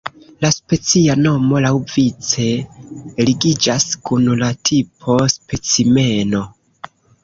[0.43, 2.49] La specia nomo laŭvice
[3.29, 6.47] ligiĝas kun la tipo-specimeno.